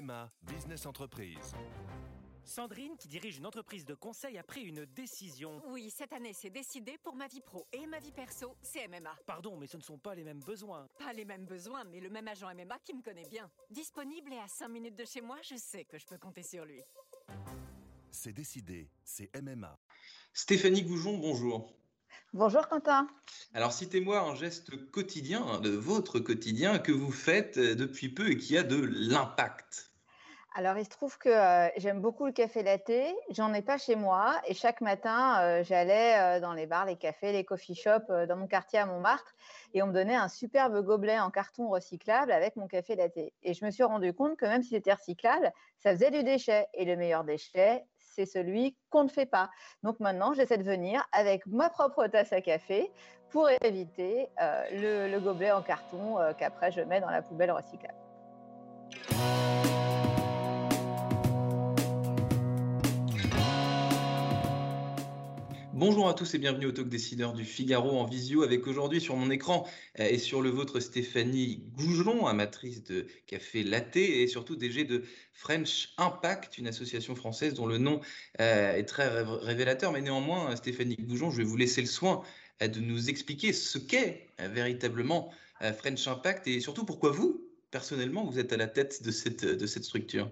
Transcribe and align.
MMA 0.00 0.30
Business 0.42 0.86
Entreprise. 0.86 1.54
Sandrine, 2.44 2.96
qui 2.98 3.08
dirige 3.08 3.38
une 3.38 3.46
entreprise 3.46 3.84
de 3.84 3.94
conseil, 3.94 4.38
a 4.38 4.42
pris 4.42 4.62
une 4.62 4.84
décision. 4.86 5.60
Oui, 5.68 5.90
cette 5.90 6.12
année, 6.12 6.32
c'est 6.32 6.50
décidé 6.50 6.96
pour 7.02 7.14
ma 7.14 7.26
vie 7.26 7.40
pro 7.40 7.66
et 7.72 7.86
ma 7.86 7.98
vie 7.98 8.12
perso, 8.12 8.54
c'est 8.62 8.86
MMA. 8.86 9.16
Pardon, 9.26 9.56
mais 9.56 9.66
ce 9.66 9.76
ne 9.76 9.82
sont 9.82 9.98
pas 9.98 10.14
les 10.14 10.24
mêmes 10.24 10.40
besoins. 10.40 10.88
Pas 10.98 11.12
les 11.12 11.24
mêmes 11.24 11.46
besoins, 11.46 11.84
mais 11.84 12.00
le 12.00 12.10
même 12.10 12.28
agent 12.28 12.48
MMA 12.54 12.78
qui 12.84 12.94
me 12.94 13.02
connaît 13.02 13.28
bien. 13.28 13.50
Disponible 13.70 14.32
et 14.32 14.38
à 14.38 14.46
5 14.46 14.68
minutes 14.68 14.96
de 14.96 15.04
chez 15.04 15.20
moi, 15.20 15.36
je 15.42 15.56
sais 15.56 15.84
que 15.84 15.98
je 15.98 16.06
peux 16.06 16.18
compter 16.18 16.42
sur 16.42 16.64
lui. 16.64 16.80
C'est 18.10 18.32
décidé, 18.32 18.90
c'est 19.04 19.30
MMA. 19.40 19.78
Stéphanie 20.32 20.82
Goujon, 20.82 21.18
bonjour. 21.18 21.74
Bonjour 22.34 22.68
Quentin. 22.68 23.08
Alors 23.54 23.72
citez-moi 23.72 24.20
un 24.20 24.34
geste 24.34 24.90
quotidien 24.90 25.60
de 25.60 25.70
votre 25.70 26.18
quotidien 26.18 26.78
que 26.78 26.92
vous 26.92 27.10
faites 27.10 27.58
depuis 27.58 28.10
peu 28.10 28.30
et 28.30 28.36
qui 28.36 28.56
a 28.58 28.62
de 28.62 28.76
l'impact. 28.76 29.87
Alors, 30.58 30.76
il 30.76 30.84
se 30.84 30.90
trouve 30.90 31.16
que 31.18 31.30
j'aime 31.76 32.00
beaucoup 32.00 32.26
le 32.26 32.32
café 32.32 32.64
latte. 32.64 32.90
J'en 33.30 33.54
ai 33.54 33.62
pas 33.62 33.78
chez 33.78 33.94
moi. 33.94 34.40
Et 34.44 34.54
chaque 34.54 34.80
matin, 34.80 35.62
j'allais 35.62 36.40
dans 36.40 36.52
les 36.52 36.66
bars, 36.66 36.84
les 36.84 36.96
cafés, 36.96 37.30
les 37.30 37.44
coffee 37.44 37.76
shops 37.76 38.10
dans 38.26 38.34
mon 38.34 38.48
quartier 38.48 38.80
à 38.80 38.86
Montmartre. 38.86 39.36
Et 39.72 39.82
on 39.82 39.86
me 39.86 39.92
donnait 39.92 40.16
un 40.16 40.26
superbe 40.26 40.82
gobelet 40.82 41.20
en 41.20 41.30
carton 41.30 41.68
recyclable 41.68 42.32
avec 42.32 42.56
mon 42.56 42.66
café 42.66 42.96
latte. 42.96 43.18
Et 43.44 43.54
je 43.54 43.64
me 43.64 43.70
suis 43.70 43.84
rendu 43.84 44.12
compte 44.12 44.36
que 44.36 44.46
même 44.46 44.64
si 44.64 44.70
c'était 44.70 44.92
recyclable, 44.92 45.52
ça 45.76 45.92
faisait 45.92 46.10
du 46.10 46.24
déchet. 46.24 46.66
Et 46.74 46.84
le 46.84 46.96
meilleur 46.96 47.22
déchet, 47.22 47.84
c'est 48.00 48.26
celui 48.26 48.76
qu'on 48.90 49.04
ne 49.04 49.08
fait 49.08 49.26
pas. 49.26 49.50
Donc 49.84 50.00
maintenant, 50.00 50.32
j'essaie 50.32 50.58
de 50.58 50.64
venir 50.64 51.06
avec 51.12 51.46
ma 51.46 51.70
propre 51.70 52.08
tasse 52.08 52.32
à 52.32 52.40
café 52.40 52.90
pour 53.30 53.48
éviter 53.62 54.28
le, 54.72 55.20
gobelet 55.20 55.52
en 55.52 55.62
carton 55.62 56.16
qu'après 56.36 56.72
je 56.72 56.80
mets 56.80 57.00
dans 57.00 57.10
la 57.10 57.22
poubelle 57.22 57.52
recyclable. 57.52 57.94
Bonjour 65.78 66.08
à 66.08 66.14
tous 66.14 66.34
et 66.34 66.38
bienvenue 66.38 66.66
au 66.66 66.72
Talk 66.72 66.88
Décideur 66.88 67.32
du 67.34 67.44
Figaro 67.44 68.00
en 68.00 68.04
visio 68.04 68.42
avec 68.42 68.66
aujourd'hui 68.66 69.00
sur 69.00 69.14
mon 69.14 69.30
écran 69.30 69.64
euh, 70.00 70.08
et 70.10 70.18
sur 70.18 70.42
le 70.42 70.50
vôtre 70.50 70.80
Stéphanie 70.80 71.62
Goujon, 71.76 72.26
amatrice 72.26 72.82
de 72.82 73.06
café 73.28 73.62
latte 73.62 73.94
et 73.94 74.26
surtout 74.26 74.56
DG 74.56 74.82
de 74.82 75.04
French 75.32 75.90
Impact, 75.96 76.58
une 76.58 76.66
association 76.66 77.14
française 77.14 77.54
dont 77.54 77.66
le 77.66 77.78
nom 77.78 78.00
euh, 78.40 78.74
est 78.74 78.86
très 78.86 79.22
révélateur. 79.22 79.92
Mais 79.92 80.00
néanmoins, 80.00 80.56
Stéphanie 80.56 80.96
Goujon, 80.96 81.30
je 81.30 81.36
vais 81.36 81.44
vous 81.44 81.56
laisser 81.56 81.80
le 81.80 81.86
soin 81.86 82.24
euh, 82.60 82.66
de 82.66 82.80
nous 82.80 83.08
expliquer 83.08 83.52
ce 83.52 83.78
qu'est 83.78 84.26
véritablement 84.40 85.32
French 85.60 86.08
Impact 86.08 86.48
et 86.48 86.58
surtout 86.58 86.84
pourquoi 86.84 87.12
vous, 87.12 87.40
personnellement, 87.70 88.24
vous 88.24 88.40
êtes 88.40 88.52
à 88.52 88.56
la 88.56 88.66
tête 88.66 89.04
de 89.04 89.12
cette 89.12 89.84
structure. 89.84 90.28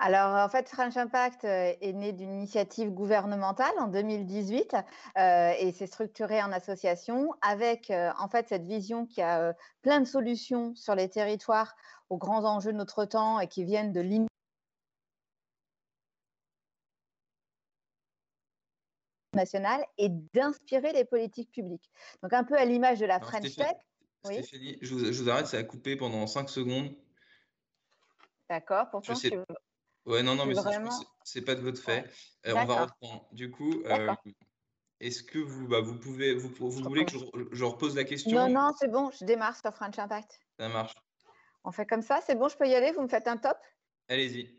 Alors, 0.00 0.36
en 0.36 0.48
fait, 0.48 0.68
French 0.68 0.96
Impact 0.96 1.44
euh, 1.44 1.74
est 1.80 1.92
né 1.92 2.12
d'une 2.12 2.32
initiative 2.32 2.90
gouvernementale 2.90 3.72
en 3.78 3.88
2018 3.88 4.76
euh, 5.16 5.52
et 5.58 5.72
s'est 5.72 5.88
structuré 5.88 6.40
en 6.40 6.52
association 6.52 7.34
avec, 7.40 7.90
euh, 7.90 8.12
en 8.20 8.28
fait, 8.28 8.46
cette 8.48 8.64
vision 8.64 9.06
qui 9.06 9.20
a 9.22 9.54
plein 9.82 10.00
de 10.00 10.06
solutions 10.06 10.72
sur 10.76 10.94
les 10.94 11.08
territoires 11.08 11.74
aux 12.10 12.16
grands 12.16 12.44
enjeux 12.44 12.72
de 12.72 12.76
notre 12.76 13.06
temps 13.06 13.40
et 13.40 13.48
qui 13.48 13.64
viennent 13.64 13.92
de 13.92 14.00
l'innovation 14.00 14.28
nationale 19.34 19.84
et 19.98 20.10
d'inspirer 20.32 20.92
les 20.92 21.04
politiques 21.04 21.50
publiques. 21.50 21.90
Donc, 22.22 22.32
un 22.32 22.44
peu 22.44 22.56
à 22.56 22.64
l'image 22.64 23.00
de 23.00 23.06
la 23.06 23.18
French 23.18 23.56
Tech. 23.56 23.76
Stéphanie, 24.24 24.78
je, 24.80 24.94
vous, 24.94 25.28
arrête, 25.28 25.48
ça 25.48 25.58
a 25.58 25.64
coupé 25.64 25.96
pendant 25.96 26.28
5 26.28 26.48
secondes. 26.48 26.94
D'accord, 28.48 28.88
pourtant, 28.90 29.14
je 29.14 29.18
sais... 29.18 29.44
Ouais, 30.06 30.22
non, 30.22 30.34
non, 30.34 30.46
mais 30.46 30.54
c'est 31.24 31.42
pas 31.42 31.54
de 31.54 31.60
votre 31.60 31.80
fait. 31.82 32.10
Euh, 32.46 32.54
on 32.56 32.64
va 32.64 32.86
reprendre. 32.86 33.28
Du 33.32 33.50
coup, 33.50 33.82
euh, 33.84 34.14
est-ce 35.00 35.22
que 35.22 35.38
vous, 35.38 35.68
bah, 35.68 35.80
vous 35.80 35.98
pouvez, 35.98 36.34
vous, 36.34 36.48
vous 36.48 36.70
voulez 36.70 37.04
que 37.04 37.12
je, 37.12 37.18
je, 37.52 37.64
repose 37.64 37.94
la 37.94 38.04
question? 38.04 38.34
Non, 38.34 38.48
non, 38.48 38.72
c'est 38.78 38.88
bon, 38.88 39.10
je 39.10 39.24
démarre 39.24 39.56
sur 39.56 39.72
French 39.74 39.98
Impact. 39.98 40.40
Ça 40.58 40.68
marche. 40.68 40.94
On 41.64 41.72
fait 41.72 41.86
comme 41.86 42.02
ça, 42.02 42.20
c'est 42.24 42.34
bon, 42.34 42.48
je 42.48 42.56
peux 42.56 42.66
y 42.66 42.74
aller, 42.74 42.92
vous 42.92 43.02
me 43.02 43.08
faites 43.08 43.28
un 43.28 43.36
top? 43.36 43.58
Allez-y. 44.08 44.58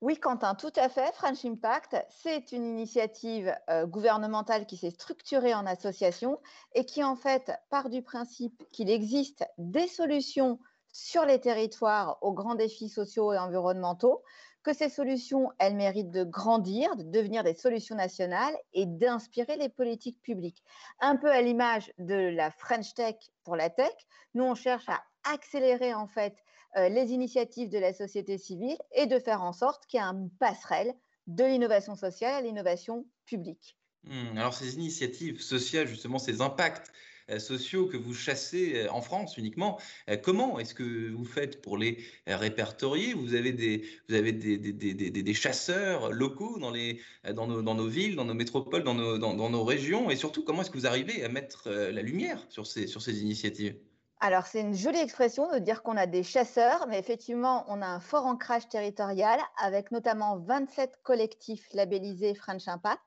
Oui, 0.00 0.18
Quentin, 0.18 0.54
tout 0.54 0.72
à 0.76 0.88
fait. 0.88 1.12
French 1.14 1.44
Impact, 1.44 1.94
c'est 2.08 2.52
une 2.52 2.64
initiative 2.64 3.54
euh, 3.68 3.86
gouvernementale 3.86 4.64
qui 4.64 4.78
s'est 4.78 4.90
structurée 4.90 5.52
en 5.52 5.66
association 5.66 6.40
et 6.74 6.86
qui, 6.86 7.04
en 7.04 7.16
fait, 7.16 7.52
part 7.68 7.90
du 7.90 8.02
principe 8.02 8.64
qu'il 8.72 8.88
existe 8.88 9.44
des 9.58 9.88
solutions 9.88 10.58
sur 10.92 11.24
les 11.24 11.40
territoires 11.40 12.18
aux 12.20 12.32
grands 12.32 12.54
défis 12.54 12.88
sociaux 12.88 13.32
et 13.32 13.38
environnementaux, 13.38 14.22
que 14.62 14.74
ces 14.74 14.88
solutions, 14.88 15.50
elles 15.58 15.74
méritent 15.74 16.10
de 16.10 16.24
grandir, 16.24 16.94
de 16.96 17.02
devenir 17.02 17.44
des 17.44 17.54
solutions 17.54 17.96
nationales 17.96 18.54
et 18.74 18.84
d'inspirer 18.86 19.56
les 19.56 19.68
politiques 19.68 20.20
publiques. 20.20 20.62
Un 21.00 21.16
peu 21.16 21.30
à 21.30 21.40
l'image 21.40 21.92
de 21.98 22.14
la 22.14 22.50
French 22.50 22.94
Tech 22.94 23.16
pour 23.44 23.56
la 23.56 23.70
tech, 23.70 23.92
nous, 24.34 24.44
on 24.44 24.54
cherche 24.54 24.88
à 24.88 25.02
accélérer 25.24 25.94
en 25.94 26.06
fait 26.06 26.36
euh, 26.76 26.88
les 26.88 27.12
initiatives 27.12 27.70
de 27.70 27.78
la 27.78 27.92
société 27.92 28.38
civile 28.38 28.78
et 28.92 29.06
de 29.06 29.18
faire 29.18 29.42
en 29.42 29.52
sorte 29.52 29.86
qu'il 29.86 29.98
y 29.98 30.02
ait 30.02 30.06
un 30.06 30.28
passerelle 30.38 30.94
de 31.26 31.44
l'innovation 31.44 31.94
sociale 31.94 32.34
à 32.34 32.40
l'innovation 32.40 33.06
publique. 33.24 33.76
Mmh, 34.04 34.38
alors 34.38 34.54
ces 34.54 34.74
initiatives 34.74 35.40
sociales, 35.40 35.86
justement, 35.86 36.18
ces 36.18 36.40
impacts 36.40 36.90
sociaux 37.38 37.86
que 37.86 37.96
vous 37.96 38.14
chassez 38.14 38.74
euh, 38.74 38.92
en 38.92 39.02
France 39.02 39.36
uniquement. 39.36 39.78
Euh, 40.08 40.16
comment 40.16 40.58
est-ce 40.58 40.74
que 40.74 41.10
vous 41.10 41.24
faites 41.24 41.62
pour 41.62 41.78
les 41.78 41.98
répertorier? 42.26 43.14
Vous 43.14 43.34
avez 43.34 43.52
des, 43.52 43.84
vous 44.08 44.14
avez 44.14 44.32
des, 44.32 44.58
des, 44.58 44.72
des, 44.72 45.10
des 45.10 45.34
chasseurs 45.34 46.12
locaux 46.12 46.58
dans, 46.58 46.70
les, 46.70 47.00
dans, 47.34 47.46
nos, 47.46 47.62
dans 47.62 47.74
nos 47.74 47.88
villes, 47.88 48.16
dans 48.16 48.24
nos 48.24 48.34
métropoles, 48.34 48.82
dans 48.82 48.94
nos, 48.94 49.18
dans, 49.18 49.34
dans 49.34 49.50
nos 49.50 49.64
régions? 49.64 50.10
Et 50.10 50.16
surtout, 50.16 50.42
comment 50.44 50.62
est-ce 50.62 50.70
que 50.70 50.78
vous 50.78 50.86
arrivez 50.86 51.22
à 51.22 51.28
mettre 51.28 51.70
la 51.70 52.02
lumière 52.02 52.44
sur 52.48 52.66
ces, 52.66 52.86
sur 52.86 53.02
ces 53.02 53.22
initiatives? 53.22 53.76
Alors, 54.22 54.46
c'est 54.46 54.60
une 54.60 54.74
jolie 54.74 54.98
expression 54.98 55.50
de 55.50 55.58
dire 55.58 55.82
qu'on 55.82 55.96
a 55.96 56.04
des 56.04 56.22
chasseurs, 56.22 56.86
mais 56.88 56.98
effectivement, 56.98 57.64
on 57.68 57.80
a 57.80 57.86
un 57.86 58.00
fort 58.00 58.26
ancrage 58.26 58.68
territorial 58.68 59.40
avec 59.56 59.92
notamment 59.92 60.36
27 60.36 60.98
collectifs 61.02 61.66
labellisés 61.72 62.34
French 62.34 62.68
Impact. 62.68 63.00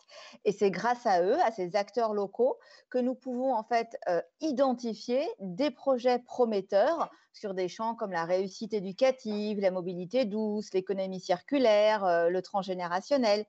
Et 0.44 0.52
c'est 0.52 0.72
grâce 0.72 1.06
à 1.06 1.22
eux, 1.22 1.40
à 1.44 1.52
ces 1.52 1.76
acteurs 1.76 2.16
locaux, 2.16 2.58
que 2.90 2.98
nous 2.98 3.14
pouvons 3.14 3.54
en 3.54 3.64
fait 3.64 3.96
euh, 4.10 4.24
identifier 4.42 5.24
des 5.40 5.70
projets 5.70 6.18
prometteurs 6.18 7.12
sur 7.32 7.54
des 7.54 7.68
champs 7.68 7.94
comme 7.94 8.12
la 8.12 8.26
réussite 8.26 8.74
éducative, 8.74 9.60
la 9.60 9.70
mobilité 9.70 10.26
douce, 10.26 10.74
l'économie 10.74 11.20
circulaire, 11.20 12.04
euh, 12.06 12.30
le 12.30 12.42
transgénérationnel. 12.42 13.46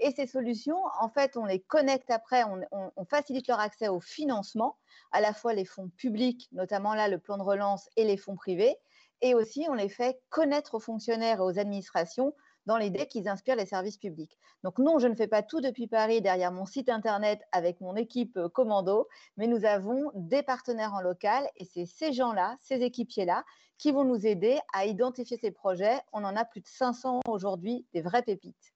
Et 0.00 0.12
ces 0.12 0.26
solutions, 0.26 0.80
en 1.00 1.08
fait, 1.08 1.36
on 1.36 1.44
les 1.44 1.60
connecte 1.60 2.10
après, 2.10 2.44
on, 2.44 3.04
facilite 3.04 3.48
leur 3.48 3.58
accès 3.58 3.88
au 3.88 4.00
financement 4.00 4.76
à 5.12 5.20
la 5.20 5.32
fois 5.32 5.54
les 5.54 5.64
fonds 5.64 5.88
publics, 5.96 6.48
notamment 6.52 6.94
là 6.94 7.08
le 7.08 7.18
plan 7.18 7.36
de 7.36 7.42
relance 7.42 7.88
et 7.96 8.04
les 8.04 8.16
fonds 8.16 8.36
privés, 8.36 8.76
et 9.22 9.34
aussi 9.34 9.66
on 9.68 9.74
les 9.74 9.88
fait 9.88 10.20
connaître 10.28 10.74
aux 10.74 10.80
fonctionnaires 10.80 11.38
et 11.38 11.42
aux 11.42 11.58
administrations 11.58 12.34
dans 12.66 12.76
l'idée 12.76 13.06
qu'ils 13.06 13.28
inspirent 13.28 13.56
les 13.56 13.66
services 13.66 13.96
publics. 13.96 14.38
Donc 14.62 14.78
non, 14.78 14.98
je 14.98 15.08
ne 15.08 15.14
fais 15.14 15.26
pas 15.26 15.42
tout 15.42 15.60
depuis 15.60 15.88
Paris 15.88 16.20
derrière 16.20 16.52
mon 16.52 16.66
site 16.66 16.90
internet 16.90 17.40
avec 17.50 17.80
mon 17.80 17.96
équipe 17.96 18.36
euh, 18.36 18.48
commando, 18.48 19.08
mais 19.36 19.46
nous 19.46 19.64
avons 19.64 20.10
des 20.14 20.42
partenaires 20.42 20.92
en 20.92 21.00
local 21.00 21.48
et 21.56 21.64
c'est 21.64 21.86
ces 21.86 22.12
gens-là, 22.12 22.56
ces 22.60 22.82
équipiers-là, 22.82 23.44
qui 23.78 23.90
vont 23.90 24.04
nous 24.04 24.26
aider 24.26 24.58
à 24.74 24.84
identifier 24.84 25.38
ces 25.38 25.50
projets. 25.50 25.98
On 26.12 26.24
en 26.24 26.36
a 26.36 26.44
plus 26.44 26.60
de 26.60 26.66
500 26.66 27.20
aujourd'hui, 27.26 27.86
des 27.94 28.02
vraies 28.02 28.22
pépites. 28.22 28.74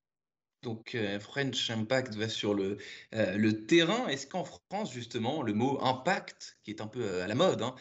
Donc 0.62 0.95
euh, 0.95 1.19
French 1.19 1.71
Impact 1.71 2.15
va 2.15 2.28
sur 2.28 2.55
le, 2.55 2.78
euh, 3.15 3.37
le 3.37 3.67
terrain. 3.67 4.06
Est-ce 4.06 4.27
qu'en 4.27 4.45
France, 4.45 4.93
justement, 4.93 5.43
le 5.43 5.55
mot 5.55 5.78
impact, 5.83 6.56
qui 6.62 6.71
est 6.71 6.81
un 6.81 6.87
peu 6.87 7.03
euh, 7.03 7.25
à 7.25 7.27
la 7.27 7.34
mode, 7.34 7.62
hein, 7.62 7.75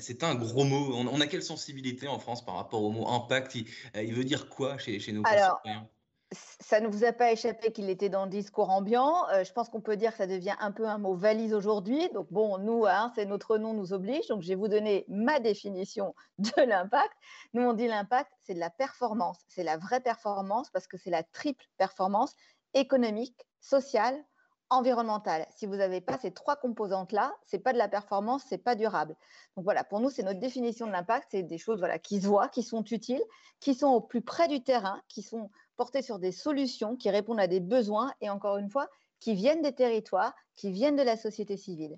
c'est 0.00 0.22
un 0.22 0.34
gros 0.34 0.64
mot. 0.64 0.94
On, 0.94 1.20
a 1.20 1.26
quelle 1.26 1.42
sensibilité 1.42 2.06
en 2.08 2.18
France 2.18 2.44
par 2.44 2.54
rapport 2.54 2.82
au 2.82 2.90
mot 2.90 3.08
impact? 3.08 3.56
Il, 3.94 4.14
veut 4.14 4.24
dire 4.24 4.48
quoi 4.48 4.78
chez, 4.78 5.00
chez 5.00 5.12
nos 5.12 5.22
concitoyens? 5.22 5.88
Ça 6.32 6.80
ne 6.80 6.88
vous 6.88 7.04
a 7.04 7.12
pas 7.12 7.32
échappé 7.32 7.72
qu'il 7.72 7.88
était 7.88 8.10
dans 8.10 8.24
le 8.24 8.30
discours 8.30 8.70
ambiant. 8.70 9.26
Euh, 9.30 9.44
je 9.44 9.52
pense 9.52 9.68
qu'on 9.70 9.80
peut 9.80 9.96
dire 9.96 10.10
que 10.10 10.18
ça 10.18 10.26
devient 10.26 10.56
un 10.60 10.72
peu 10.72 10.86
un 10.86 10.98
mot 10.98 11.14
valise 11.14 11.54
aujourd'hui. 11.54 12.08
Donc 12.10 12.26
bon, 12.30 12.58
nous, 12.58 12.84
hein, 12.86 13.10
c'est 13.14 13.24
notre 13.24 13.56
nom 13.56 13.72
nous 13.72 13.92
oblige. 13.92 14.26
Donc 14.28 14.42
je 14.42 14.48
vais 14.48 14.54
vous 14.54 14.68
donner 14.68 15.06
ma 15.08 15.40
définition 15.40 16.14
de 16.38 16.62
l'impact. 16.62 17.14
Nous, 17.54 17.62
on 17.62 17.72
dit 17.72 17.86
l'impact, 17.86 18.30
c'est 18.42 18.54
de 18.54 18.60
la 18.60 18.70
performance. 18.70 19.38
C'est 19.48 19.64
la 19.64 19.78
vraie 19.78 20.00
performance 20.00 20.70
parce 20.70 20.86
que 20.86 20.98
c'est 20.98 21.10
la 21.10 21.22
triple 21.22 21.64
performance 21.78 22.34
économique, 22.74 23.46
sociale, 23.60 24.22
environnementale. 24.70 25.46
Si 25.56 25.66
vous 25.66 25.76
n'avez 25.76 26.02
pas 26.02 26.18
ces 26.18 26.30
trois 26.30 26.56
composantes-là, 26.56 27.34
c'est 27.46 27.58
pas 27.58 27.72
de 27.72 27.78
la 27.78 27.88
performance, 27.88 28.42
c'est 28.46 28.58
pas 28.58 28.74
durable. 28.74 29.16
Donc 29.56 29.64
voilà, 29.64 29.82
pour 29.82 30.00
nous, 30.00 30.10
c'est 30.10 30.22
notre 30.22 30.40
définition 30.40 30.86
de 30.86 30.92
l'impact. 30.92 31.28
C'est 31.30 31.42
des 31.42 31.56
choses 31.56 31.78
voilà, 31.78 31.98
qui 31.98 32.20
se 32.20 32.26
voient, 32.26 32.48
qui 32.48 32.62
sont 32.62 32.84
utiles, 32.84 33.22
qui 33.60 33.74
sont 33.74 33.88
au 33.88 34.02
plus 34.02 34.20
près 34.20 34.46
du 34.46 34.62
terrain, 34.62 35.00
qui 35.08 35.22
sont 35.22 35.50
porter 35.78 36.02
sur 36.02 36.18
des 36.18 36.32
solutions 36.32 36.96
qui 36.96 37.08
répondent 37.08 37.40
à 37.40 37.46
des 37.46 37.60
besoins 37.60 38.12
et 38.20 38.28
encore 38.28 38.58
une 38.58 38.68
fois, 38.68 38.90
qui 39.20 39.34
viennent 39.34 39.62
des 39.62 39.74
territoires, 39.74 40.34
qui 40.56 40.70
viennent 40.70 40.96
de 40.96 41.02
la 41.02 41.16
société 41.16 41.56
civile. 41.56 41.96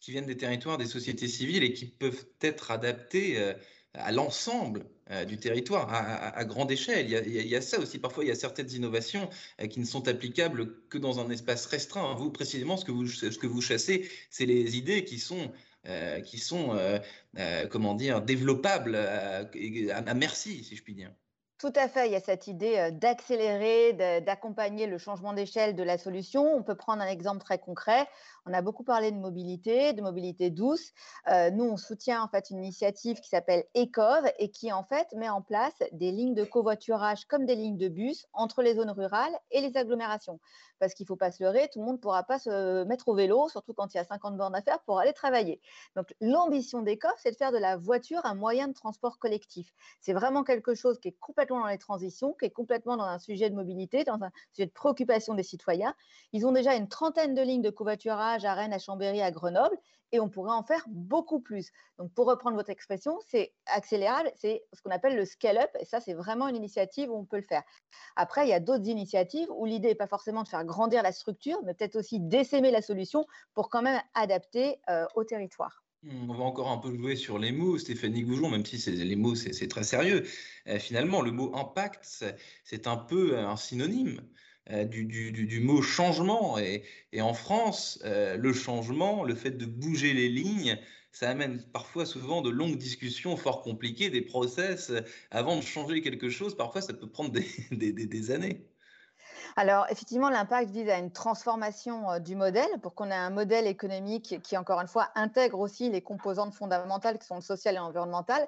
Qui 0.00 0.12
viennent 0.12 0.26
des 0.26 0.36
territoires, 0.36 0.78
des 0.78 0.86
sociétés 0.86 1.26
civiles 1.26 1.64
et 1.64 1.72
qui 1.72 1.86
peuvent 1.86 2.26
être 2.42 2.70
adaptés 2.70 3.38
euh, 3.38 3.54
à 3.94 4.12
l'ensemble 4.12 4.86
du 5.28 5.38
territoire, 5.38 5.88
à, 5.88 6.44
grande 6.44 6.72
échelle. 6.72 7.06
Il 7.08 7.46
y, 7.46 7.54
a, 7.54 7.60
ça 7.60 7.78
aussi. 7.78 8.00
Parfois, 8.00 8.24
il 8.24 8.26
y 8.26 8.32
a 8.32 8.34
certaines 8.34 8.70
innovations 8.72 9.30
qui 9.70 9.78
ne 9.78 9.84
sont 9.84 10.08
applicables 10.08 10.80
que 10.88 10.98
dans 10.98 11.20
un 11.20 11.30
espace 11.30 11.64
restreint. 11.66 12.12
Vous, 12.14 12.30
précisément, 12.30 12.76
ce 12.76 12.84
que 12.84 12.90
vous, 12.90 13.06
ce 13.06 13.38
que 13.38 13.46
vous 13.46 13.62
chassez, 13.62 14.10
c'est 14.30 14.46
les 14.46 14.76
idées 14.76 15.04
qui 15.04 15.20
sont 15.20 15.52
qui 16.24 16.38
sont, 16.38 16.76
comment 17.70 17.94
dire, 17.94 18.20
développables 18.20 18.96
à, 18.96 20.14
merci, 20.14 20.64
si 20.64 20.74
je 20.74 20.82
puis 20.82 20.94
dire. 20.94 21.12
Tout 21.58 21.72
à 21.74 21.88
fait, 21.88 22.06
il 22.06 22.12
y 22.12 22.16
a 22.16 22.20
cette 22.20 22.48
idée 22.48 22.90
d'accélérer, 22.92 23.94
d'accompagner 24.20 24.86
le 24.86 24.98
changement 24.98 25.32
d'échelle 25.32 25.74
de 25.74 25.82
la 25.82 25.96
solution. 25.96 26.54
On 26.54 26.62
peut 26.62 26.74
prendre 26.74 27.00
un 27.00 27.06
exemple 27.06 27.42
très 27.42 27.58
concret. 27.58 28.06
On 28.44 28.52
a 28.52 28.60
beaucoup 28.60 28.84
parlé 28.84 29.10
de 29.10 29.16
mobilité, 29.16 29.94
de 29.94 30.02
mobilité 30.02 30.50
douce. 30.50 30.92
nous, 31.26 31.64
on 31.64 31.78
soutient 31.78 32.22
en 32.22 32.28
fait 32.28 32.50
une 32.50 32.58
initiative 32.58 33.20
qui 33.20 33.30
s'appelle 33.30 33.64
ECOV 33.74 34.30
et 34.38 34.50
qui 34.50 34.70
en 34.70 34.84
fait 34.84 35.10
met 35.16 35.30
en 35.30 35.40
place 35.40 35.82
des 35.92 36.12
lignes 36.12 36.34
de 36.34 36.44
covoiturage 36.44 37.24
comme 37.24 37.46
des 37.46 37.54
lignes 37.54 37.78
de 37.78 37.88
bus 37.88 38.26
entre 38.34 38.60
les 38.62 38.74
zones 38.74 38.90
rurales 38.90 39.34
et 39.50 39.62
les 39.62 39.78
agglomérations 39.78 40.38
parce 40.78 40.94
qu'il 40.94 41.04
ne 41.04 41.08
faut 41.08 41.16
pas 41.16 41.30
se 41.30 41.42
leurrer, 41.42 41.68
tout 41.72 41.78
le 41.78 41.86
monde 41.86 41.96
ne 41.96 42.00
pourra 42.00 42.22
pas 42.22 42.38
se 42.38 42.84
mettre 42.84 43.08
au 43.08 43.14
vélo, 43.14 43.48
surtout 43.48 43.72
quand 43.72 43.94
il 43.94 43.96
y 43.96 44.00
a 44.00 44.04
50 44.04 44.36
bornes 44.36 44.54
à 44.54 44.62
faire 44.62 44.80
pour 44.80 44.98
aller 44.98 45.12
travailler. 45.12 45.60
Donc 45.94 46.14
l'ambition 46.20 46.82
des 46.82 46.98
COF, 46.98 47.14
c'est 47.16 47.30
de 47.30 47.36
faire 47.36 47.52
de 47.52 47.58
la 47.58 47.76
voiture 47.76 48.20
un 48.24 48.34
moyen 48.34 48.68
de 48.68 48.74
transport 48.74 49.18
collectif. 49.18 49.72
C'est 50.00 50.12
vraiment 50.12 50.44
quelque 50.44 50.74
chose 50.74 50.98
qui 51.00 51.08
est 51.08 51.16
complètement 51.18 51.45
dans 51.54 51.66
les 51.66 51.78
transitions, 51.78 52.34
qui 52.38 52.46
est 52.46 52.50
complètement 52.50 52.96
dans 52.96 53.04
un 53.04 53.18
sujet 53.18 53.50
de 53.50 53.54
mobilité, 53.54 54.04
dans 54.04 54.22
un 54.22 54.30
sujet 54.52 54.66
de 54.66 54.72
préoccupation 54.72 55.34
des 55.34 55.42
citoyens. 55.42 55.94
Ils 56.32 56.46
ont 56.46 56.52
déjà 56.52 56.74
une 56.74 56.88
trentaine 56.88 57.34
de 57.34 57.42
lignes 57.42 57.62
de 57.62 57.70
covoiturage 57.70 58.44
à 58.44 58.54
Rennes, 58.54 58.72
à 58.72 58.78
Chambéry, 58.78 59.22
à 59.22 59.30
Grenoble 59.30 59.76
et 60.12 60.20
on 60.20 60.28
pourrait 60.28 60.52
en 60.52 60.62
faire 60.62 60.84
beaucoup 60.88 61.40
plus. 61.40 61.72
Donc, 61.98 62.12
pour 62.14 62.26
reprendre 62.26 62.56
votre 62.56 62.70
expression, 62.70 63.18
c'est 63.26 63.52
accélérable, 63.66 64.30
c'est 64.36 64.64
ce 64.72 64.82
qu'on 64.82 64.90
appelle 64.90 65.16
le 65.16 65.24
scale-up, 65.24 65.70
et 65.80 65.84
ça, 65.84 66.00
c'est 66.00 66.14
vraiment 66.14 66.48
une 66.48 66.56
initiative 66.56 67.10
où 67.10 67.16
on 67.16 67.24
peut 67.24 67.36
le 67.36 67.42
faire. 67.42 67.62
Après, 68.14 68.46
il 68.46 68.50
y 68.50 68.54
a 68.54 68.60
d'autres 68.60 68.86
initiatives 68.86 69.48
où 69.50 69.64
l'idée 69.64 69.88
n'est 69.88 69.94
pas 69.94 70.06
forcément 70.06 70.42
de 70.42 70.48
faire 70.48 70.64
grandir 70.64 71.02
la 71.02 71.12
structure, 71.12 71.60
mais 71.64 71.74
peut-être 71.74 71.96
aussi 71.96 72.20
d'essaimer 72.20 72.70
la 72.70 72.82
solution 72.82 73.26
pour 73.54 73.68
quand 73.68 73.82
même 73.82 74.00
adapter 74.14 74.80
euh, 74.88 75.06
au 75.14 75.24
territoire. 75.24 75.85
On 76.08 76.32
va 76.32 76.44
encore 76.44 76.70
un 76.70 76.78
peu 76.78 76.94
jouer 76.94 77.16
sur 77.16 77.38
les 77.38 77.50
mots, 77.50 77.78
Stéphanie 77.78 78.22
Goujon, 78.22 78.48
même 78.50 78.64
si 78.64 78.78
les 78.90 79.16
mots, 79.16 79.34
c'est 79.34 79.68
très 79.68 79.82
sérieux. 79.82 80.24
Euh, 80.68 80.78
finalement, 80.78 81.20
le 81.20 81.32
mot 81.32 81.54
impact, 81.56 82.24
c'est 82.64 82.86
un 82.86 82.96
peu 82.96 83.38
un 83.38 83.56
synonyme. 83.56 84.20
Euh, 84.70 84.84
du, 84.84 85.60
mot 85.60 85.80
changement. 85.80 86.58
Et, 86.58 86.82
en 87.20 87.34
France, 87.34 88.00
euh, 88.04 88.36
le 88.36 88.52
changement, 88.52 89.22
le 89.22 89.34
fait 89.34 89.52
de 89.52 89.64
bouger 89.64 90.12
les 90.12 90.28
lignes, 90.28 90.78
ça 91.12 91.30
amène 91.30 91.62
parfois 91.72 92.04
souvent 92.04 92.42
de 92.42 92.50
longues 92.50 92.76
discussions 92.76 93.36
fort 93.36 93.62
compliquées, 93.62 94.10
des 94.10 94.22
process. 94.22 94.92
Avant 95.30 95.56
de 95.56 95.62
changer 95.62 96.02
quelque 96.02 96.30
chose, 96.30 96.56
parfois 96.56 96.82
ça 96.82 96.94
peut 96.94 97.08
prendre 97.08 97.32
des 97.70 98.30
années. 98.32 98.66
Alors, 99.58 99.86
effectivement, 99.88 100.28
l'impact 100.28 100.68
vise 100.68 100.90
à 100.90 100.98
une 100.98 101.10
transformation 101.10 102.10
euh, 102.10 102.18
du 102.18 102.36
modèle 102.36 102.68
pour 102.82 102.94
qu'on 102.94 103.10
ait 103.10 103.14
un 103.14 103.30
modèle 103.30 103.66
économique 103.66 104.42
qui, 104.42 104.54
encore 104.58 104.82
une 104.82 104.86
fois, 104.86 105.08
intègre 105.14 105.60
aussi 105.60 105.88
les 105.88 106.02
composantes 106.02 106.52
fondamentales 106.52 107.18
qui 107.18 107.26
sont 107.26 107.36
le 107.36 107.40
social 107.40 107.74
et 107.74 107.78
l'environnemental. 107.78 108.46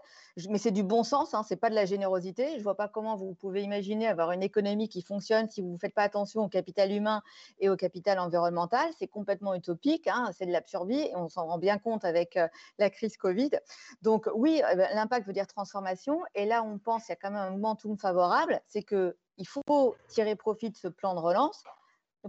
Mais 0.50 0.58
c'est 0.58 0.70
du 0.70 0.82
bon 0.82 1.04
sens, 1.04 1.32
hein, 1.32 1.42
ce 1.44 1.54
n'est 1.54 1.58
pas 1.58 1.70
de 1.70 1.74
la 1.74 1.86
générosité. 1.86 2.50
Je 2.52 2.58
ne 2.58 2.62
vois 2.62 2.76
pas 2.76 2.88
comment 2.88 3.16
vous 3.16 3.32
pouvez 3.32 3.62
imaginer 3.62 4.06
avoir 4.06 4.32
une 4.32 4.42
économie 4.42 4.90
qui 4.90 5.00
fonctionne 5.00 5.48
si 5.48 5.62
vous 5.62 5.72
ne 5.72 5.78
faites 5.78 5.94
pas 5.94 6.02
attention 6.02 6.42
au 6.42 6.48
capital 6.48 6.92
humain 6.92 7.22
et 7.58 7.70
au 7.70 7.76
capital 7.76 8.18
environnemental. 8.18 8.90
C'est 8.98 9.08
complètement 9.08 9.54
utopique, 9.54 10.08
hein, 10.08 10.30
c'est 10.36 10.44
de 10.44 10.52
l'absurdie 10.52 11.00
et 11.00 11.16
on 11.16 11.30
s'en 11.30 11.46
rend 11.46 11.56
bien 11.56 11.78
compte 11.78 12.04
avec 12.04 12.36
euh, 12.36 12.48
la 12.78 12.90
crise 12.90 13.16
Covid. 13.16 13.52
Donc, 14.02 14.28
oui, 14.34 14.60
euh, 14.62 14.74
l'impact 14.92 15.26
veut 15.26 15.32
dire 15.32 15.46
transformation. 15.46 16.20
Et 16.34 16.44
là, 16.44 16.62
on 16.62 16.78
pense 16.78 17.04
qu'il 17.06 17.12
y 17.12 17.14
a 17.14 17.16
quand 17.16 17.30
même 17.30 17.40
un 17.40 17.50
momentum 17.52 17.96
favorable, 17.96 18.60
c'est 18.66 18.82
que 18.82 19.16
il 19.38 19.46
faut 19.46 19.96
tirer 20.08 20.36
profit 20.36 20.70
de 20.70 20.76
ce 20.76 20.88
plan 20.88 21.14
de 21.14 21.20
relance, 21.20 21.64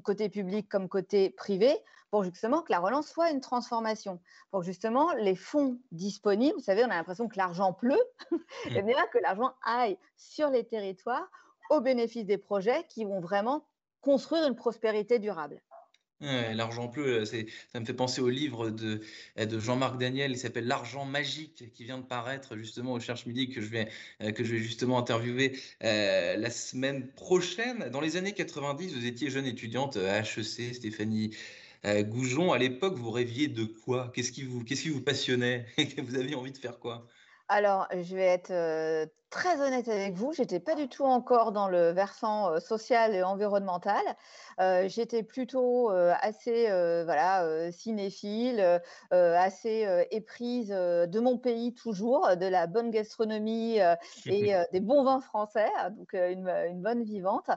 côté 0.03 0.29
public 0.29 0.69
comme 0.69 0.87
côté 0.87 1.29
privé, 1.31 1.75
pour 2.11 2.23
justement 2.23 2.61
que 2.61 2.71
la 2.71 2.79
relance 2.79 3.07
soit 3.07 3.31
une 3.31 3.41
transformation, 3.41 4.19
pour 4.51 4.63
justement 4.63 5.13
les 5.13 5.35
fonds 5.35 5.77
disponibles, 5.91 6.55
vous 6.55 6.63
savez, 6.63 6.83
on 6.83 6.89
a 6.89 6.95
l'impression 6.95 7.27
que 7.27 7.37
l'argent 7.37 7.73
pleut, 7.73 8.01
et 8.65 8.81
bien 8.81 9.05
que 9.07 9.19
l'argent 9.19 9.53
aille 9.63 9.97
sur 10.17 10.49
les 10.49 10.65
territoires 10.65 11.27
au 11.69 11.81
bénéfice 11.81 12.25
des 12.25 12.37
projets 12.37 12.85
qui 12.87 13.05
vont 13.05 13.19
vraiment 13.19 13.65
construire 14.01 14.47
une 14.47 14.55
prospérité 14.55 15.19
durable. 15.19 15.61
L'argent 16.21 16.87
bleu, 16.87 17.23
ça 17.25 17.37
me 17.79 17.85
fait 17.85 17.93
penser 17.93 18.19
au 18.21 18.29
livre 18.29 18.69
de, 18.69 19.01
de 19.37 19.59
Jean-Marc 19.59 19.97
Daniel, 19.97 20.31
il 20.31 20.37
s'appelle 20.37 20.67
L'argent 20.67 21.05
magique, 21.05 21.71
qui 21.73 21.85
vient 21.85 21.97
de 21.97 22.03
paraître 22.03 22.57
justement 22.57 22.93
au 22.93 22.99
Cherche 22.99 23.25
Midi, 23.25 23.49
que 23.49 23.61
je 23.61 23.69
vais, 23.69 23.87
vais 24.19 24.57
justement 24.57 24.99
interviewer 24.99 25.57
la 25.81 26.49
semaine 26.49 27.07
prochaine. 27.07 27.89
Dans 27.89 28.01
les 28.01 28.17
années 28.17 28.33
90, 28.33 28.95
vous 28.95 29.05
étiez 29.05 29.29
jeune 29.29 29.45
étudiante 29.45 29.95
à 29.95 30.19
HEC, 30.19 30.75
Stéphanie 30.75 31.35
Goujon. 31.85 32.51
À 32.51 32.57
l'époque, 32.57 32.95
vous 32.95 33.11
rêviez 33.11 33.47
de 33.47 33.63
quoi? 33.63 34.11
Qu'est-ce 34.13 34.33
qui, 34.33 34.43
vous, 34.43 34.63
qu'est-ce 34.63 34.83
qui 34.83 34.89
vous 34.89 35.01
passionnait? 35.01 35.65
Vous 36.03 36.15
aviez 36.15 36.35
envie 36.35 36.51
de 36.51 36.57
faire 36.57 36.79
quoi? 36.79 37.07
Alors, 37.47 37.87
je 37.91 38.15
vais 38.15 38.25
être 38.25 39.09
très 39.29 39.61
honnête 39.61 39.87
avec 39.87 40.15
vous, 40.15 40.33
j'étais 40.33 40.59
pas 40.59 40.75
du 40.75 40.87
tout 40.87 41.05
encore 41.05 41.51
dans 41.51 41.67
le 41.67 41.91
versant 41.91 42.59
social 42.59 43.13
et 43.13 43.23
environnemental. 43.23 44.01
J'étais 44.87 45.23
plutôt 45.23 45.89
assez 45.89 46.65
voilà 47.03 47.71
cinéphile, 47.71 48.81
assez 49.11 49.87
éprise 50.11 50.69
de 50.69 51.19
mon 51.19 51.37
pays 51.37 51.73
toujours, 51.73 52.35
de 52.35 52.45
la 52.45 52.67
bonne 52.67 52.89
gastronomie 52.89 53.79
et 54.25 54.53
des 54.73 54.79
bons 54.79 55.03
vins 55.03 55.21
français, 55.21 55.69
hein, 55.77 55.91
donc 55.91 56.13
une, 56.13 56.81
bonne 56.81 57.03
vivante. 57.03 57.49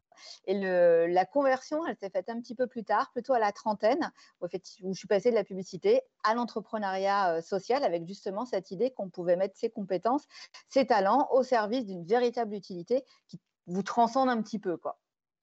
Et 0.46 0.54
la 0.54 1.24
conversion, 1.24 1.86
elle 1.86 1.96
s'est 1.96 2.10
faite 2.10 2.28
un 2.28 2.40
petit 2.40 2.54
peu 2.54 2.66
plus 2.66 2.84
tard, 2.84 3.10
plutôt 3.12 3.32
à 3.32 3.38
la 3.38 3.52
trentaine, 3.52 4.12
où, 4.40 4.46
où 4.46 4.92
je 4.92 4.98
suis 4.98 5.08
passée 5.08 5.30
de 5.30 5.36
la 5.36 5.44
publicité 5.44 6.02
à 6.24 6.34
l'entrepreneuriat 6.34 7.42
social 7.42 7.82
avec 7.84 8.06
justement 8.06 8.44
cette 8.44 8.70
idée 8.70 8.90
qu'on 8.90 9.08
pouvait 9.08 9.36
mettre 9.36 9.56
ses 9.56 9.70
compétences, 9.70 10.26
ses 10.68 10.86
talents 10.86 11.28
au 11.32 11.42
service 11.42 11.61
d'une 11.68 12.04
véritable 12.04 12.54
utilité 12.54 13.04
qui 13.28 13.40
vous 13.66 13.82
transcende 13.82 14.28
un 14.28 14.42
petit 14.42 14.58
peu. 14.58 14.76
Quoi. 14.76 14.98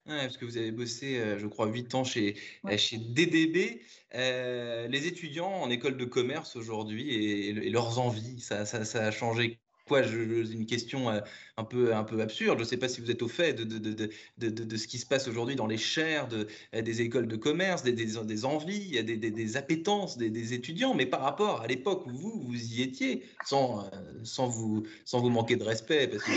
parce 0.06 0.38
que 0.38 0.46
vous 0.46 0.58
avez 0.58 0.72
bossé, 0.72 1.20
euh, 1.20 1.38
je 1.38 1.48
crois, 1.48 1.68
8 1.68 1.96
ans 1.96 2.04
chez, 2.04 2.36
chez 2.78 2.98
DDB. 2.98 3.82
Euh, 4.16 4.88
les 4.88 5.08
étudiants 5.08 5.52
en 5.52 5.70
école 5.70 5.98
de 5.98 6.06
commerce 6.06 6.56
aujourd'hui 6.56 7.10
et, 7.12 7.70
leurs 7.70 8.00
envies, 8.00 8.40
ça, 8.40 8.66
ça, 8.66 8.86
ça, 8.86 9.06
a 9.06 9.12
changé 9.12 9.60
je, 9.98 10.52
une 10.52 10.66
question 10.66 11.10
euh, 11.10 11.20
un 11.58 11.64
peu, 11.64 11.94
un 11.94 12.04
peu 12.04 12.22
absurde. 12.22 12.58
Je 12.58 12.64
ne 12.64 12.68
sais 12.68 12.78
pas 12.78 12.88
si 12.88 13.02
vous 13.02 13.12
êtes 13.12 13.22
au 13.22 13.28
fait 13.28 13.54
de, 13.54 13.64
de, 13.64 14.10
de, 14.38 14.50
de 14.50 14.78
ce 14.78 14.88
qui 14.88 14.98
se 14.98 15.06
passe 15.06 15.28
aujourd'hui 15.28 15.56
dans 15.56 15.68
les 15.68 15.78
chaires 15.78 16.28
euh, 16.32 16.82
des 16.82 17.02
écoles 17.02 17.28
de 17.28 17.36
commerce, 17.36 17.84
des, 17.84 17.92
des, 17.92 18.24
des 18.24 18.46
envies, 18.46 19.04
des, 19.04 19.18
des, 19.18 19.58
appétences 19.58 20.18
des, 20.18 20.54
étudiants, 20.54 20.94
mais 20.94 21.06
par 21.06 21.22
rapport 21.22 21.62
à 21.62 21.68
l'époque 21.68 22.06
où 22.08 22.12
vous, 22.12 22.42
vous 22.42 22.74
y 22.74 22.82
étiez, 22.82 23.24
sans, 23.46 23.86
euh, 23.86 23.90
sans, 24.24 24.48
vous, 24.48 24.84
sans 25.06 25.20
vous 25.20 25.30
manquer 25.30 25.56
de 25.56 25.64
respect, 25.64 26.08
parce 26.08 26.24
que 26.24 26.32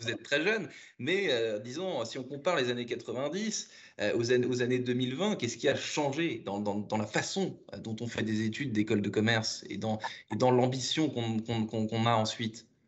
vous, 0.00 0.08
êtes 0.08 0.22
très 0.22 0.42
jeune, 0.42 0.68
mais 0.98 1.30
disons, 1.64 2.04
si 2.04 2.18
on 2.18 2.24
compare 2.24 2.56
les 2.56 2.70
années 2.70 2.86
90 2.86 3.70
aux, 4.14 4.32
années, 4.32 4.46
aux 4.46 4.62
années 4.62 4.78
2020, 4.78 5.36
qu'est-ce 5.36 5.56
qui 5.56 5.68
a 5.68 5.74
changé 5.74 6.42
dans, 6.44 6.58
dans, 6.58 6.76
dans, 6.76 6.96
la 6.96 7.06
façon 7.06 7.56
dont 7.78 7.96
on 8.00 8.06
fait 8.06 8.22
des 8.22 8.44
études 8.44 8.72
d'école 8.72 9.02
de 9.02 9.08
commerce 9.08 9.64
et 9.68 9.76
dans, 9.76 9.98
et 10.32 10.36
dans 10.36 10.50
l'ambition 10.50 11.08
qu'on 11.10 12.06
a 12.06 12.14
ensuite 12.14 12.41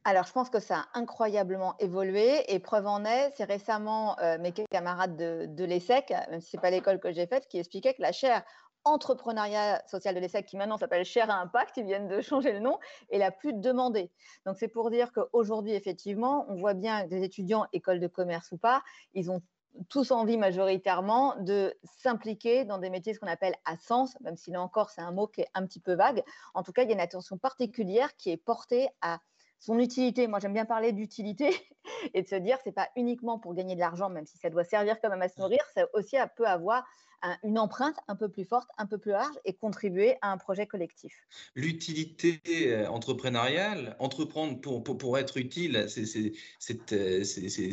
alors, 0.06 0.24
je 0.24 0.32
pense 0.32 0.50
que 0.50 0.60
ça 0.60 0.80
a 0.80 0.98
incroyablement 0.98 1.76
évolué 1.78 2.52
et 2.52 2.58
preuve 2.58 2.86
en 2.86 3.06
est, 3.06 3.32
c'est 3.36 3.44
récemment 3.44 4.18
euh, 4.18 4.36
mes 4.38 4.52
camarades 4.52 5.16
de, 5.16 5.64
l'ESSEC, 5.64 6.12
même 6.30 6.42
si 6.42 6.50
ce 6.50 6.56
n'est 6.56 6.60
pas 6.60 6.68
l'école 6.68 7.00
que 7.00 7.10
j'ai 7.10 7.26
faite, 7.26 7.48
qui 7.48 7.58
expliquaient 7.58 7.94
que 7.94 8.02
la 8.02 8.12
chaire 8.12 8.44
entrepreneuriat 8.84 9.82
social 9.88 10.14
de 10.14 10.20
l'ESSEC, 10.20 10.44
qui 10.44 10.58
maintenant 10.58 10.76
s'appelle 10.76 11.06
chaire 11.06 11.30
à 11.30 11.40
impact, 11.40 11.78
ils 11.78 11.86
viennent 11.86 12.06
de 12.06 12.20
changer 12.20 12.52
le 12.52 12.58
nom, 12.58 12.78
est 13.08 13.16
la 13.16 13.30
plus 13.30 13.54
demandée. 13.54 14.10
Donc, 14.44 14.58
c'est 14.58 14.68
pour 14.68 14.90
dire 14.90 15.10
qu'aujourd'hui, 15.10 15.72
effectivement, 15.72 16.44
on 16.50 16.56
voit 16.56 16.74
bien 16.74 17.04
que 17.04 17.08
des 17.08 17.22
étudiants, 17.22 17.64
école 17.72 17.98
de 17.98 18.06
commerce 18.06 18.52
ou 18.52 18.58
pas, 18.58 18.82
ils 19.14 19.30
ont 19.30 19.40
tous 19.88 20.10
envie 20.10 20.36
majoritairement 20.36 21.34
de 21.40 21.74
s'impliquer 21.82 22.64
dans 22.64 22.78
des 22.78 22.90
métiers 22.90 23.14
ce 23.14 23.20
qu'on 23.20 23.26
appelle 23.26 23.54
à 23.64 23.76
sens, 23.78 24.20
même 24.20 24.36
si 24.36 24.50
là 24.50 24.60
encore 24.62 24.90
c'est 24.90 25.00
un 25.00 25.10
mot 25.10 25.26
qui 25.26 25.40
est 25.40 25.48
un 25.54 25.66
petit 25.66 25.80
peu 25.80 25.94
vague. 25.94 26.22
En 26.52 26.62
tout 26.62 26.72
cas, 26.72 26.82
il 26.82 26.88
y 26.88 26.92
a 26.92 26.94
une 26.94 27.00
attention 27.00 27.38
particulière 27.38 28.14
qui 28.16 28.30
est 28.30 28.36
portée 28.36 28.88
à 29.00 29.18
son 29.64 29.78
utilité. 29.78 30.26
Moi, 30.26 30.40
j'aime 30.40 30.52
bien 30.52 30.66
parler 30.66 30.92
d'utilité 30.92 31.50
et 32.14 32.22
de 32.22 32.28
se 32.28 32.34
dire, 32.34 32.58
c'est 32.64 32.72
pas 32.72 32.88
uniquement 32.96 33.38
pour 33.38 33.54
gagner 33.54 33.74
de 33.74 33.80
l'argent, 33.80 34.10
même 34.10 34.26
si 34.26 34.36
ça 34.36 34.50
doit 34.50 34.64
servir 34.64 35.00
quand 35.00 35.08
même 35.08 35.22
à 35.22 35.28
se 35.28 35.40
nourrir, 35.40 35.60
ça 35.74 35.86
aussi 35.94 36.16
peut 36.36 36.46
avoir 36.46 36.86
une 37.42 37.58
empreinte 37.58 37.96
un 38.08 38.16
peu 38.16 38.28
plus 38.28 38.44
forte, 38.44 38.68
un 38.78 38.86
peu 38.86 38.98
plus 38.98 39.12
large 39.12 39.34
et 39.44 39.52
contribuer 39.52 40.16
à 40.20 40.30
un 40.32 40.36
projet 40.36 40.66
collectif. 40.66 41.12
L'utilité 41.54 42.40
euh, 42.66 42.88
entrepreneuriale, 42.88 43.96
entreprendre 43.98 44.60
pour, 44.60 44.82
pour, 44.84 44.98
pour 44.98 45.18
être 45.18 45.36
utile, 45.36 45.86
c'est 45.88 46.32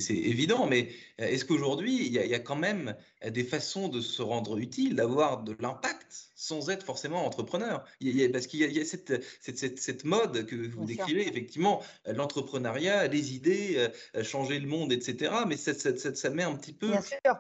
évident, 0.09 0.67
mais 0.67 0.89
est-ce 1.17 1.45
qu'aujourd'hui, 1.45 2.07
il, 2.07 2.13
y 2.13 2.33
a 2.33 2.39
quand 2.39 2.55
même 2.55 2.95
des 3.27 3.43
façons 3.43 3.87
de 3.87 4.01
se 4.01 4.21
rendre 4.21 4.57
utile, 4.57 4.95
d'avoir 4.95 5.43
de 5.43 5.55
l'impact 5.59 6.29
sans 6.35 6.69
être 6.69 6.83
forcément 6.83 7.25
entrepreneur? 7.25 7.85
Parce 8.31 8.47
qu'il 8.47 8.59
y 8.59 8.79
a, 8.79 8.85
cette, 8.85 9.23
cette, 9.41 9.79
cette, 9.79 10.05
mode 10.05 10.45
que 10.45 10.55
vous 10.55 10.85
décrivez, 10.85 11.27
effectivement, 11.27 11.83
l'entrepreneuriat, 12.05 13.07
les 13.07 13.35
idées, 13.35 13.89
changer 14.23 14.59
le 14.59 14.67
monde, 14.67 14.91
etc. 14.91 15.33
Mais 15.47 15.57
ça, 15.57 15.73
ça, 15.73 15.95
ça, 15.95 16.29
met 16.29 16.43
un 16.43 16.55
petit 16.55 16.73
peu... 16.73 16.87
Bien 16.87 17.01
sûr. 17.01 17.37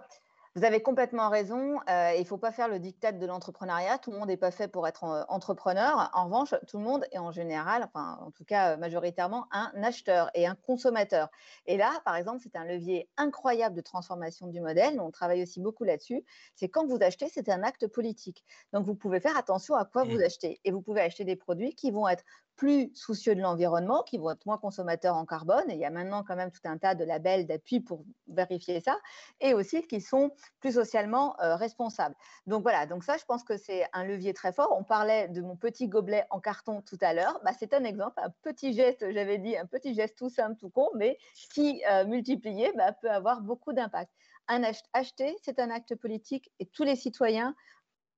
Vous 0.53 0.65
avez 0.65 0.81
complètement 0.81 1.29
raison. 1.29 1.79
Euh, 1.89 2.11
il 2.15 2.19
ne 2.19 2.25
faut 2.25 2.37
pas 2.37 2.51
faire 2.51 2.67
le 2.67 2.77
diktat 2.77 3.13
de 3.13 3.25
l'entrepreneuriat. 3.25 3.97
Tout 3.99 4.11
le 4.11 4.19
monde 4.19 4.27
n'est 4.27 4.35
pas 4.35 4.51
fait 4.51 4.67
pour 4.67 4.85
être 4.85 5.05
euh, 5.05 5.23
entrepreneur. 5.29 6.11
En 6.13 6.25
revanche, 6.25 6.53
tout 6.67 6.77
le 6.77 6.83
monde 6.83 7.05
est 7.13 7.19
en 7.19 7.31
général, 7.31 7.83
enfin 7.85 8.19
en 8.21 8.31
tout 8.31 8.43
cas 8.43 8.75
majoritairement, 8.75 9.47
un 9.51 9.71
acheteur 9.81 10.29
et 10.33 10.45
un 10.45 10.55
consommateur. 10.55 11.29
Et 11.67 11.77
là, 11.77 12.01
par 12.03 12.17
exemple, 12.17 12.39
c'est 12.43 12.57
un 12.57 12.65
levier 12.65 13.09
incroyable 13.15 13.77
de 13.77 13.81
transformation 13.81 14.47
du 14.47 14.59
modèle. 14.59 14.99
On 14.99 15.09
travaille 15.09 15.41
aussi 15.41 15.61
beaucoup 15.61 15.85
là-dessus. 15.85 16.21
C'est 16.55 16.67
quand 16.67 16.85
vous 16.85 16.97
achetez, 17.01 17.29
c'est 17.29 17.47
un 17.47 17.63
acte 17.63 17.87
politique. 17.87 18.43
Donc 18.73 18.85
vous 18.85 18.95
pouvez 18.95 19.21
faire 19.21 19.37
attention 19.37 19.75
à 19.75 19.85
quoi 19.85 20.03
vous 20.03 20.17
mmh. 20.17 20.23
achetez. 20.23 20.59
Et 20.65 20.71
vous 20.71 20.81
pouvez 20.81 20.99
acheter 20.99 21.23
des 21.23 21.37
produits 21.37 21.75
qui 21.75 21.91
vont 21.91 22.09
être 22.09 22.25
plus 22.61 22.91
soucieux 22.93 23.33
de 23.33 23.41
l'environnement, 23.41 24.03
qui 24.03 24.19
vont 24.19 24.29
être 24.29 24.45
moins 24.45 24.59
consommateurs 24.59 25.15
en 25.15 25.25
carbone. 25.25 25.67
Et 25.71 25.73
il 25.73 25.79
y 25.79 25.85
a 25.85 25.89
maintenant 25.89 26.23
quand 26.23 26.35
même 26.35 26.51
tout 26.51 26.61
un 26.65 26.77
tas 26.77 26.93
de 26.93 27.03
labels 27.03 27.47
d'appui 27.47 27.79
pour 27.79 28.05
vérifier 28.27 28.79
ça, 28.81 28.99
et 29.39 29.55
aussi 29.55 29.81
qui 29.87 29.99
sont 29.99 30.29
plus 30.59 30.73
socialement 30.73 31.35
euh, 31.41 31.55
responsables. 31.55 32.13
Donc 32.45 32.61
voilà, 32.61 32.85
donc 32.85 33.03
ça, 33.03 33.17
je 33.17 33.25
pense 33.25 33.43
que 33.43 33.57
c'est 33.57 33.85
un 33.93 34.03
levier 34.03 34.35
très 34.35 34.53
fort. 34.53 34.75
On 34.77 34.83
parlait 34.83 35.27
de 35.29 35.41
mon 35.41 35.55
petit 35.55 35.87
gobelet 35.87 36.27
en 36.29 36.39
carton 36.39 36.83
tout 36.83 36.99
à 37.01 37.15
l'heure. 37.15 37.41
Bah, 37.43 37.49
c'est 37.57 37.73
un 37.73 37.83
exemple, 37.83 38.21
un 38.21 38.29
petit 38.43 38.73
geste, 38.73 39.03
j'avais 39.11 39.39
dit, 39.39 39.57
un 39.57 39.65
petit 39.65 39.95
geste 39.95 40.15
tout 40.15 40.29
simple, 40.29 40.55
tout 40.59 40.69
con, 40.69 40.87
mais 40.93 41.17
qui, 41.55 41.81
euh, 41.89 42.05
multiplié, 42.05 42.71
bah, 42.77 42.91
peut 42.91 43.09
avoir 43.09 43.41
beaucoup 43.41 43.73
d'impact. 43.73 44.11
Un 44.47 44.61
acheter, 44.93 45.35
c'est 45.41 45.57
un 45.57 45.71
acte 45.71 45.95
politique 45.95 46.51
et 46.59 46.67
tous 46.67 46.83
les 46.83 46.95
citoyens 46.95 47.55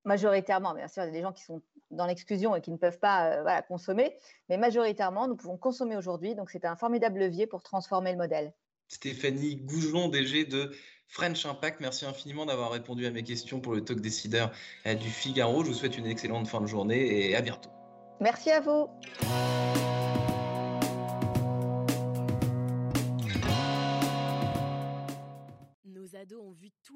majoritairement, 0.05 0.73
bien 0.73 0.87
sûr, 0.87 1.03
il 1.03 1.07
y 1.07 1.09
a 1.09 1.11
des 1.13 1.21
gens 1.21 1.33
qui 1.33 1.43
sont 1.43 1.61
dans 1.91 2.05
l'exclusion 2.05 2.55
et 2.55 2.61
qui 2.61 2.71
ne 2.71 2.77
peuvent 2.77 2.99
pas 2.99 3.27
euh, 3.27 3.61
consommer, 3.67 4.17
mais 4.49 4.57
majoritairement, 4.57 5.27
nous 5.27 5.35
pouvons 5.35 5.57
consommer 5.57 5.95
aujourd'hui. 5.95 6.35
Donc, 6.35 6.49
c'est 6.49 6.65
un 6.65 6.75
formidable 6.75 7.19
levier 7.19 7.47
pour 7.47 7.63
transformer 7.63 8.11
le 8.11 8.17
modèle. 8.17 8.53
Stéphanie 8.87 9.57
Gougelon, 9.57 10.09
DG 10.09 10.45
de 10.45 10.71
French 11.07 11.45
Impact, 11.45 11.79
merci 11.79 12.05
infiniment 12.05 12.45
d'avoir 12.45 12.71
répondu 12.71 13.05
à 13.05 13.11
mes 13.11 13.23
questions 13.23 13.59
pour 13.59 13.73
le 13.73 13.83
talk 13.83 14.01
décideur 14.01 14.51
euh, 14.87 14.95
du 14.95 15.09
Figaro. 15.09 15.63
Je 15.63 15.69
vous 15.69 15.75
souhaite 15.75 15.97
une 15.97 16.07
excellente 16.07 16.47
fin 16.47 16.61
de 16.61 16.67
journée 16.67 17.29
et 17.29 17.35
à 17.35 17.41
bientôt. 17.41 17.69
Merci 18.19 18.51
à 18.51 18.61
vous. 18.61 18.89